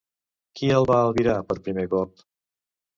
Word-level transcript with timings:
Qui 0.59 0.71
el 0.79 0.89
va 0.93 0.97
albirar 1.03 1.37
per 1.51 1.61
primer 1.71 1.87
cop? 1.95 2.29